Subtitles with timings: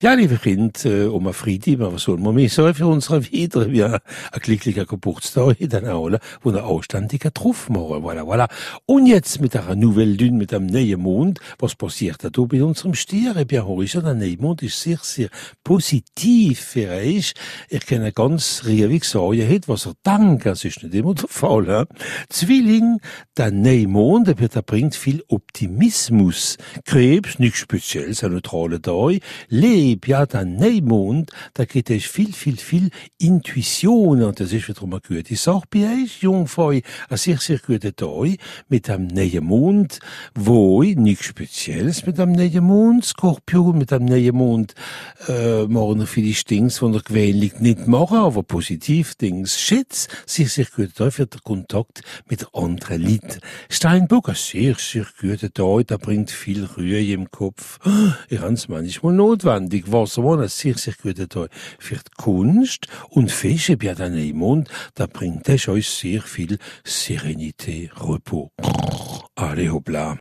[0.00, 3.68] Ja, liebe Kind, äh, Oma Friedi, was soll man mehr sagen für unsere wieder?
[3.72, 3.98] wie ein
[4.30, 6.08] glücklicher Geburtstag dann auch,
[6.40, 8.48] wo eine anständige Truff machen, voilà, voilà.
[8.86, 12.94] Und jetzt mit der Nouvelle Lune, mit dem neuen Mond, was passiert da bei unserem
[12.94, 13.34] Stier?
[13.34, 15.30] Eh bien, Horizont, der neue Mond ist sehr, sehr
[15.64, 17.32] positiv für euch.
[17.68, 22.04] Ich kann ganz riewig sagen, was er dankt, das ist nicht immer der Fall, he?
[22.28, 23.00] Zwilling,
[23.36, 26.56] der neue Mond, der bringt viel Optimismus.
[26.84, 29.20] Krebs, nichts Spezielles, ein neutraler Tag.
[30.06, 35.00] Ja, der Neumond, da geht es viel, viel, viel Intuition, und das ist wiederum eine
[35.00, 38.38] gute Sache bei euch, Jungfrau, ein sehr, sehr guter Tag,
[38.68, 40.00] mit dem Neumond,
[40.34, 44.74] wo nichts Spezielles mit dem Neumond, Skorpion, mit dem Neumond,
[45.28, 49.46] äh, machen wir viele Dinge, die wir gewöhnlich nicht machen, aber positiv Dinge.
[49.46, 53.40] Schätz, sehr, sehr guter Tag für den Kontakt mit anderen Leuten.
[53.68, 57.78] Steinbock, ein sehr, sehr guter Tag, der bringt viel Ruhe im Kopf.
[58.28, 62.10] Ich habe es manchmal notwendig wichtig, was war ein sehr, sehr guter Tag für die
[62.16, 68.50] Kunst und Fische bei der Neumond, da bringt es euch sehr viel Serenität, Repos.
[69.36, 70.16] Allez, hoppla.